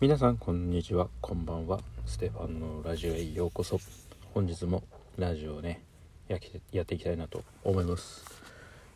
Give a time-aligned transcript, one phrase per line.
[0.00, 1.08] 皆さんこんにちは。
[1.20, 1.80] こんばんは。
[2.04, 3.78] ステファンのラジオへようこそ。
[4.34, 4.82] 本日も
[5.16, 5.82] ラジオをね
[6.28, 6.38] や
[6.72, 8.24] やっていきたいなと思います。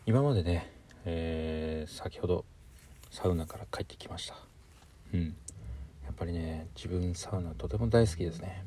[0.06, 0.70] 今までね、
[1.04, 2.44] えー、先ほど
[3.10, 4.36] サウナから帰ってきました。
[5.12, 5.34] うん。
[6.04, 8.64] やっぱりね自分サウナとても大好きですね、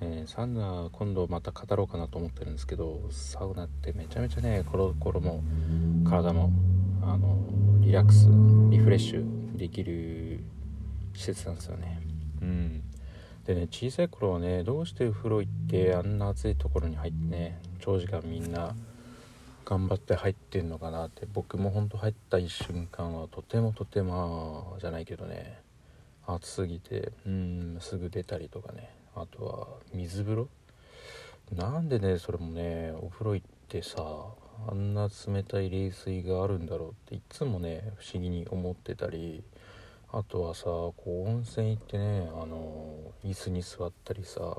[0.00, 5.42] えー、サウナ今度また語ろうかなと思ってるんですけどサウナってめちゃめちゃね心も
[6.08, 6.50] 体も
[7.02, 7.38] あの
[7.80, 8.28] リラックス
[8.70, 10.40] リフレッシュできる
[11.14, 12.00] 施設なんですよね。
[12.42, 12.82] うん。
[13.46, 18.74] でね小さい頃はねどうして風呂行ってあんな暑いところに入ってね長時間みんな
[19.64, 25.60] 頑張って入ってんのかなって僕もほんと入った一瞬間はとてもとてもじゃないけどね
[26.26, 30.48] 暑すぎてうんすぐ出たりとかねあとは水風呂？
[31.54, 34.02] なんでねそれもねお風呂行ってさ
[34.68, 39.42] あんな冷たい冷水があるんだろうっていつもね不思議に思ってたり
[40.10, 42.94] あとはさこう温泉行ってねあの
[43.24, 44.56] 椅子に座ったりさ、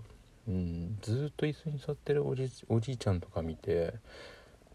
[0.48, 3.94] うん、ずっと椅子に座ってるおじおじいちゃんとか見て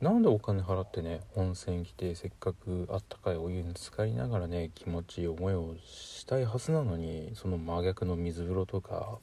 [0.01, 9.19] なんでお金払ってね温泉来てせっかくあったかいお湯に浸かりながらね気持ちいい思いをしたいはずなのにその真逆の水風呂とか、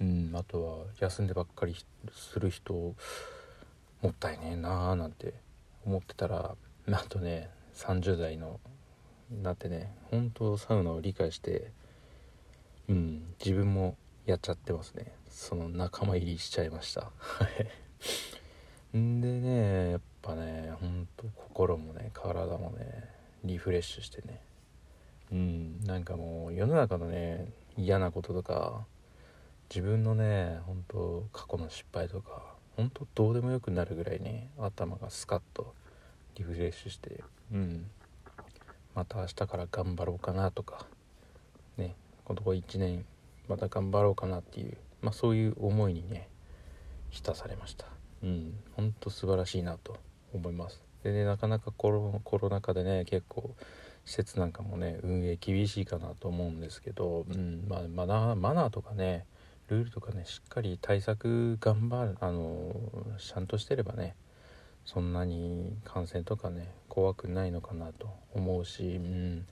[0.00, 1.76] うん、あとは休んでばっかり
[2.12, 2.94] する人も
[4.08, 5.34] ったいねえなーなんて
[5.84, 6.54] 思ってたら
[6.86, 8.60] なんとね30代の
[9.42, 11.70] なってね本当サウナを理解して
[12.88, 15.12] うん自分もやっちゃってますね。
[15.28, 17.10] その仲間入りしちゃいました。
[18.96, 23.08] んでねやっぱねほんと心もね体もね
[23.44, 24.40] リフレッシュしてね。
[25.32, 28.84] うんなんかもう世の中のね嫌なこととか
[29.70, 32.42] 自分のね本当過去の失敗とか
[32.76, 35.74] 本当どうでもよくなるぐらいね頭がスカッと
[36.34, 37.86] リフレッシュしてうん。
[38.94, 40.86] また明日から頑張ろうかなとか
[41.76, 41.94] ね。
[42.24, 43.04] このとこ1年
[43.48, 46.28] また頑張ろうかなっていう、まあ、そういう思いにね
[47.10, 47.86] 浸されました。
[48.22, 48.54] うん。
[48.76, 49.96] ほんと素晴らしいなと
[50.32, 50.82] 思います。
[51.02, 53.54] でねなかなかコロコロナ禍でね結構
[54.04, 57.64] 施設なんかもね運営厳しいかなと思うんですけど、うん。
[57.68, 59.26] まあ、マナーマナーとかね
[59.70, 62.74] ルールとかねしっかり対策頑張るあの
[63.18, 64.16] ちゃんとしてればね
[64.84, 69.46] そんなに感染とかね怖くないのかなと思うし、うん、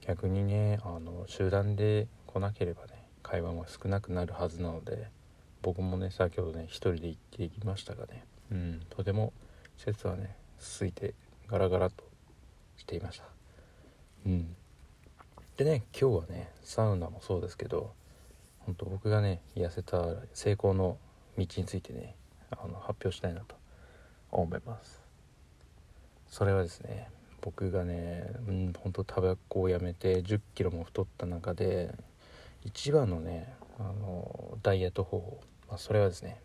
[0.00, 5.08] 逆にねあの集団で来なければね会話も少なくなるはずなので
[5.62, 9.32] 僕もね先ほどね一人で行ってきましたがね、うん、とても
[9.76, 11.14] 施設はね空いて
[11.46, 12.04] ガラガラと
[12.76, 13.24] していました。
[14.26, 14.56] うん、
[15.56, 17.92] でね今日はねサウナもそうですけど
[18.60, 20.04] 本当僕がね痩せた
[20.34, 20.98] 成功の
[21.36, 22.14] 道についてね
[22.50, 23.56] あの発表したいなと
[24.30, 25.00] 思います。
[26.28, 27.08] それはですね
[27.40, 31.94] 僕がねうん本当タバコをやめて1 0キロも太った中で
[32.64, 36.40] 一番のねあのダイエット方法、まあ、それはですね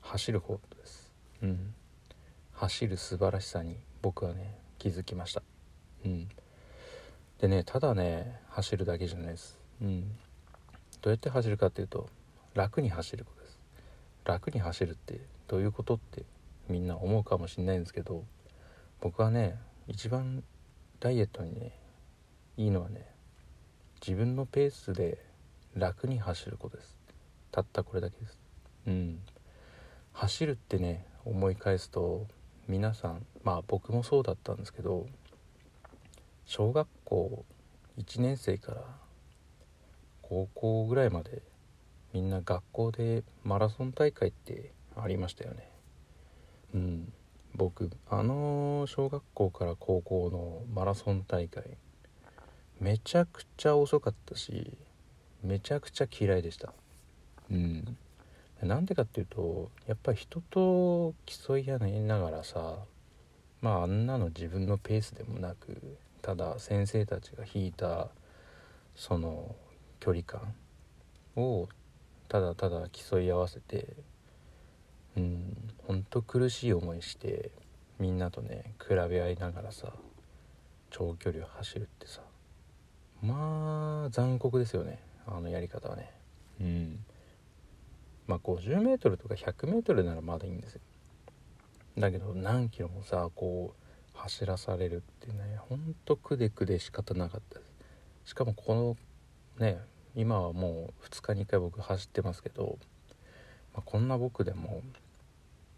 [0.00, 1.12] 走る方です。
[1.42, 1.74] うん。
[2.52, 5.42] 走る素晴らしさに僕はね気づきました。
[6.04, 6.28] うん。
[7.40, 9.58] でねただね走るだけじゃないです。
[9.82, 10.10] うん。
[11.06, 12.08] どうやって走るかっていうと
[12.54, 13.60] 楽に走ることです。
[14.24, 16.24] 楽に走るってどういうことって
[16.68, 18.24] みんな思うかもしれないんですけど
[19.00, 19.56] 僕はね
[19.86, 20.42] 一番
[20.98, 21.78] ダイエットにね
[22.56, 23.06] いいのはね
[24.04, 25.24] 自分のペースで
[25.76, 26.98] 楽に走ることです。
[27.52, 28.40] たったこれだけです。
[28.88, 29.20] うん。
[30.12, 32.26] 走るってね思い返すと
[32.66, 35.06] 皆さんまあ僕もそうだったんですけど
[36.46, 37.44] 小学校
[37.96, 39.05] 1年生から
[40.28, 41.40] 高校ぐらいまで
[42.12, 45.70] みんな学校でマラソン大会ってありましたよね。
[46.74, 47.12] うん。
[47.54, 51.62] 僕あの小学校から高校のマラソン大会
[52.80, 54.76] めちゃくちゃ遅かったし
[55.42, 56.72] めちゃくちゃ嫌いでした。
[57.50, 57.96] うん。
[58.62, 62.76] なんでかっていうとやっぱり人と競い合いながらさ
[63.60, 68.08] まああんなの自分のペースでもなくただ先生たちが引いた
[68.96, 69.54] その
[70.00, 70.54] 距離感
[71.36, 71.68] を
[72.28, 73.96] ただただ競い合わせて
[75.16, 77.50] うんほんと苦しい思いして
[77.98, 79.92] みんなとね比べ合いながらさ
[80.90, 82.20] 長距離を走るってさ
[83.22, 86.10] まあ残酷ですよねあのやり方はね。
[86.60, 87.04] うん。
[88.26, 90.80] まあ 50m とか 100m ならまだいいんですよ。
[91.98, 93.74] だけど何キロもさこ
[94.14, 97.72] う走らされるってねほんとくでくで仕方なかったです。
[98.30, 98.96] しかもこの
[99.58, 99.78] ね
[100.14, 102.78] 今はもう2日に1回僕走ってますけど、
[103.74, 104.82] まあ、こんな僕でも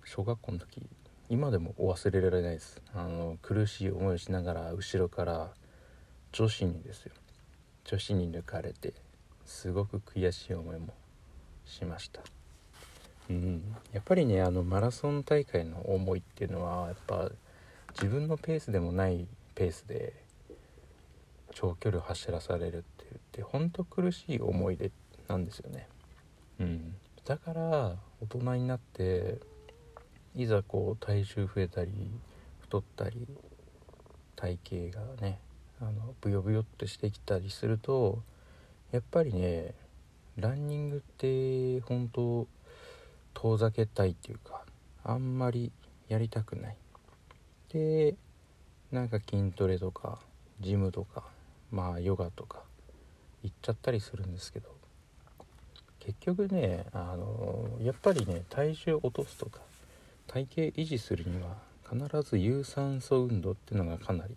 [0.04, 0.82] 小学校の時
[1.28, 2.80] 今でも忘れられないです。
[2.94, 5.50] あの苦しい思いをしながら後ろから
[6.32, 7.12] 女子にですよ。
[7.84, 8.94] 女子に抜かれて
[9.44, 10.94] すごく悔しい思いも
[11.66, 12.22] しました。
[13.28, 13.76] うん。
[13.92, 17.30] やっぱりねあのマラソン大会の思いっていうのはやっぱ
[17.92, 20.14] 自分のペースでもないペースで
[21.54, 24.90] 長距離を走らされるって言って本当苦しい思い出
[25.28, 25.88] なんですよね。
[26.60, 26.94] うん。
[27.24, 29.38] だから大人になって
[30.34, 31.92] いざこう体重増えたり
[32.60, 33.26] 太ったり
[34.36, 34.58] 体
[34.92, 35.40] 型がね
[35.80, 38.22] あのブヨブヨってしてきたりすると
[38.92, 39.74] やっぱりね
[40.36, 42.46] ランニングって本当
[43.34, 44.64] 遠ざけたいっていうか
[45.04, 45.72] あんまり
[46.08, 46.76] やりたくない。
[47.72, 48.14] で
[48.90, 50.18] なんか筋トレとか
[50.60, 51.24] ジムとか
[51.70, 52.62] まあヨガとか
[53.42, 54.68] 行っちゃったりするんですけど
[56.00, 59.60] 結局ねあのやっぱりね体重落とすとか
[60.26, 61.56] 体型維持するには
[61.90, 64.34] 必ず有酸素運動っていうのがかなり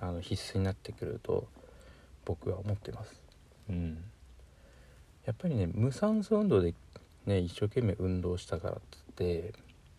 [0.00, 1.46] あの必須になってくると
[2.24, 3.20] 僕は思ってます。
[3.68, 4.04] うん、
[5.24, 6.74] やっぱりね無酸素運動で
[7.26, 9.52] ね一生懸命運動したからっつって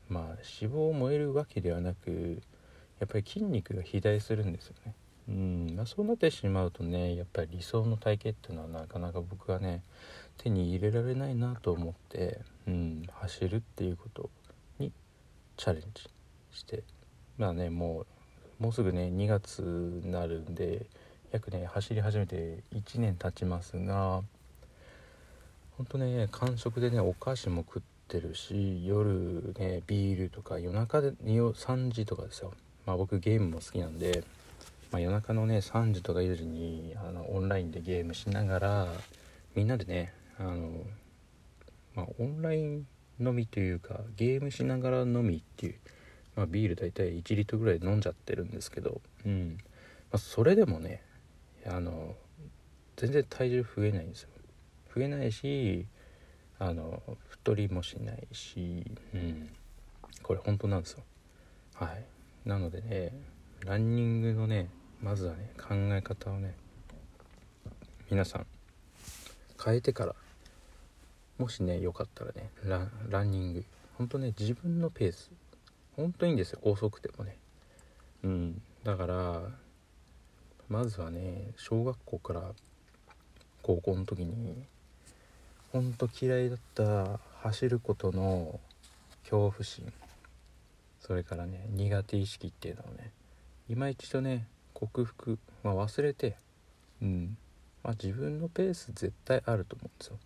[0.09, 0.23] まあ
[0.61, 2.41] 脂肪を燃えるわけではなく
[2.99, 4.93] やっぱり筋肉が肥大するんですよね。
[5.27, 5.73] うん。
[5.75, 9.81] まあ、そうなってしまうとねやっぱり理想の体型っていうのはなかなか僕はね
[10.37, 14.29] 手に入れられないなと思って、うん、走るっていうこと
[14.79, 14.91] に
[15.57, 16.09] チャレンジ
[16.51, 16.83] して。
[17.37, 18.05] まあねも
[18.59, 20.85] うもうすぐね2月になるんで
[21.31, 24.21] 約ね走り始めて1年経ちますが
[25.77, 32.53] ほんとね間食でねお菓子も食ってるし夜ねビールとか夜中で3時とかですよ。
[32.85, 34.23] まあ僕ゲームも好きなんで、
[34.93, 38.87] まあ、夜中のね3時とか4時にあのオンラインでゲームしながら
[39.55, 40.69] みんなでねあの
[41.95, 42.85] まあオンライン
[43.19, 45.75] 飲みというかゲームしながら飲みっていう、
[46.35, 49.57] まあ、ビール大体1リットルぐらい飲んじゃってるんですけど、うん。
[50.11, 51.01] まあ、それでもね
[51.65, 52.13] あの
[52.95, 54.29] 全然体重増えないんですよ。
[54.95, 55.87] 増えないし
[56.59, 58.85] あの太りもしないし、
[59.15, 59.49] うん、
[60.21, 61.03] これ本当なんですよ。
[61.73, 62.05] はい。
[62.47, 63.11] なのでね
[63.65, 64.69] ランニングのね
[65.03, 66.55] まずはね考え方をね
[68.09, 68.45] 皆さん
[69.63, 70.15] 変えてから
[71.37, 72.49] もしねよかったらね
[73.09, 73.65] ランニング
[73.97, 75.29] ほんとね自分のペース
[75.97, 77.37] ほんといいんですよ遅くてもね。
[78.23, 79.41] うんだから
[80.69, 82.41] まずはね小学校から
[83.61, 84.63] 高校の時に
[85.73, 88.59] ほんと嫌いだった走ることの
[89.23, 89.91] 恐怖心
[91.01, 93.11] それからね苦手意識っていうのをね
[93.69, 94.47] 今一度ね
[94.87, 96.35] 克服、まあ、忘れて。
[97.01, 97.37] うん。
[97.83, 100.17] まあ自分のペース絶対あると思うんですよ。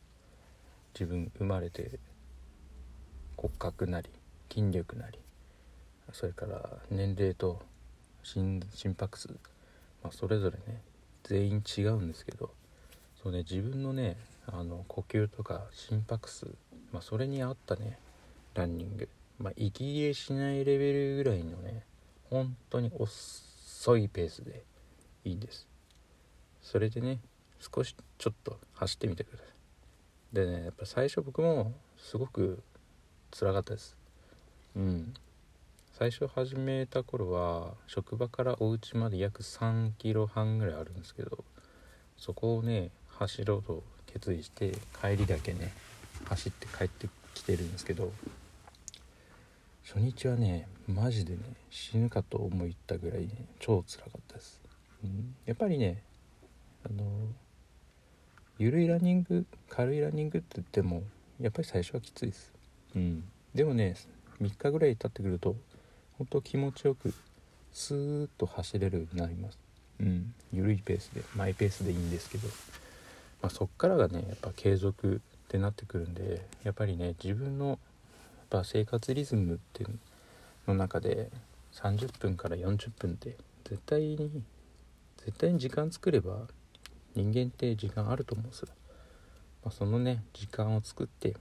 [0.94, 2.00] 自分生まれて
[3.36, 4.10] 骨格なり
[4.52, 5.20] 筋力なり。
[6.14, 7.62] それから年齢と
[8.24, 8.62] 心
[8.98, 9.30] 拍数、
[10.04, 10.82] まあ、それぞれね
[11.24, 12.52] 全員違うんですけど。
[13.22, 14.16] そうね自分のね
[14.46, 16.46] あの呼吸とか心拍数、
[16.94, 17.98] まあ、それに合ったね
[18.54, 21.84] ランニング、まあ、息切れしないレベルぐらいのね
[22.30, 22.92] 本当に
[23.88, 24.64] 遅いペースで
[25.24, 25.66] いいです。
[26.62, 27.20] それでね
[27.62, 30.36] 少しちょっと走ってみてください。
[30.36, 32.62] でねやっぱ最初僕もすごく
[33.32, 33.96] 辛かったです。
[34.76, 35.14] うん。
[35.94, 41.46] 最初始めた頃は職場からお家まで約3キロ半ぐらいあるんですけど
[42.18, 45.72] そこをね走ろうと決意して帰りだけね
[46.26, 48.12] 走って帰ってきてるんですけど
[49.88, 51.40] 初日はねマジでね
[51.70, 53.30] 死ぬかと思いったぐらいね
[53.60, 54.62] 超辛かったです、
[55.02, 56.04] うん、やっぱりね
[56.86, 57.04] あの
[58.58, 61.04] 緩いランニング軽いランニングって言っても
[61.40, 62.52] やっぱり最初はきついです。
[62.96, 63.24] うん。
[63.54, 63.96] でもね
[64.42, 65.56] 3日ぐらい経ってくると
[66.18, 67.14] 本当気持ちよく
[67.72, 69.60] スーッと走れるようになります。
[70.00, 70.34] うん。
[70.52, 72.48] 緩いペースでマイペースでいいんですけど、
[73.42, 77.78] まあ、そっからがねやっぱ継続ってなってくるんでやっぱりね自分の
[78.50, 80.00] ぱ生活リズムっていう
[80.68, 81.30] の中で
[81.74, 84.44] 30分から40分って絶対に
[85.18, 86.48] 絶対に時間作れば
[87.16, 88.68] 人間って時間あると思うんですよ、
[89.64, 91.36] まあ、そのね時間を作って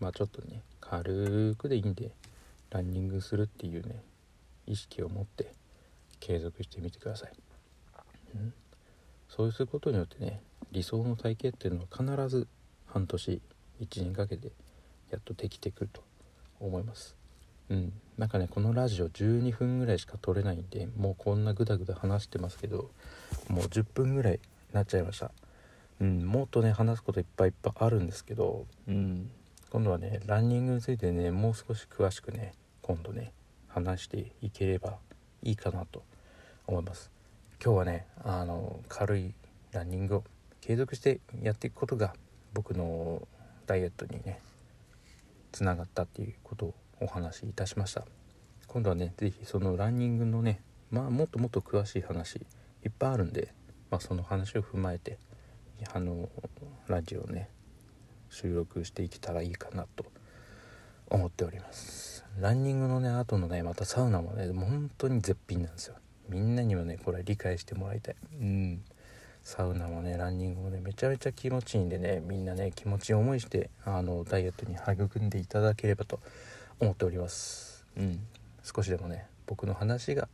[0.00, 2.10] まあちょっとね軽くでいいんで
[2.70, 4.02] ランニングするっていうね
[4.66, 5.52] 意識を持って
[6.20, 7.32] 継続してみてください、
[8.34, 8.52] うん、
[9.28, 10.40] そうすることによってね
[10.72, 12.48] 理想の体型っていうのは必ず
[12.86, 13.40] 半年
[13.80, 14.50] 1年かけて
[15.10, 16.02] やっとできてくると。
[16.60, 17.16] 思います。
[17.70, 17.92] うん。
[18.18, 22.90] なんかねこのラジオ12分ぐらいしか撮れないんでもうこんなグダグダ話してますけど
[23.48, 24.40] もう10分ぐらい
[24.72, 25.30] なっちゃいました。
[26.00, 26.26] うん。
[26.26, 29.30] もっとね話すこといっぱいいっぱいあるんですけどうん。
[29.70, 33.32] 今度はねランニングについてねもう少し詳しくね今度ね
[33.68, 34.94] 話していければ
[35.42, 36.02] いいかなと
[36.66, 37.10] 思います。
[37.62, 39.34] 今日はねあの軽い
[39.72, 40.24] ランニングを
[40.60, 42.14] 継続してやっていくことが
[42.54, 43.26] 僕の
[43.66, 44.40] ダイエットにね
[45.52, 48.04] つながったっていうことをお話しいたしました。
[48.66, 50.60] 今度はね是非そのランニングのね
[50.90, 52.36] まあもっともっと詳しい話
[52.84, 53.54] いっぱいあるんで、
[53.90, 55.18] まあ、その話を踏まえて
[55.92, 56.28] あの
[56.88, 57.48] ラジオをね
[58.30, 60.04] 収録していけたらいいかなと
[61.08, 62.24] 思っております。
[62.40, 65.96] ランニングのね後のねまたサウナもね本当に絶品なんですよ。
[66.28, 68.16] みんなにもねこれ理解してもらいたい。
[68.40, 68.84] うん。
[69.46, 76.18] サウナもねランニングもねめちゃめちゃ気持ちいいんでねみんなね気持ちいい思いしてあのダイエットに育んでいただければと
[76.80, 77.86] 思っております。
[77.96, 78.18] うん。
[78.64, 80.28] 少しでもね僕の話が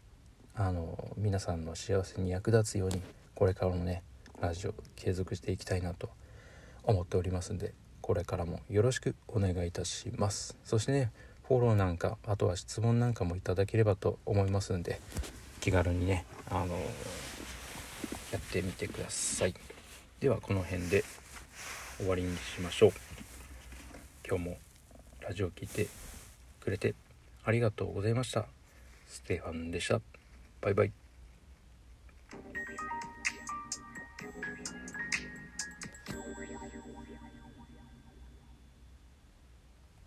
[0.55, 3.03] あの皆さんの幸せに役立つように
[3.35, 4.03] これからもね
[4.41, 6.09] ラジオ継続していきたいなと
[6.83, 10.57] 思っておりますんでこれからもよろしくお願いいたします。
[10.65, 11.13] そしてね
[11.47, 15.01] フォローなんかあとは質問なんかもいただければと思いますんで
[15.61, 16.79] 気軽にねあの
[18.33, 19.55] やってみてください。
[20.19, 21.05] ではこの辺で
[21.99, 22.93] 終わりにしましょう。
[24.27, 24.59] 今日も
[25.21, 25.87] ラジオ聴いて
[26.61, 26.95] くれて
[27.45, 28.47] ありがとうございました。
[29.07, 30.01] ステファンでした。
[30.63, 31.02] バイバイ。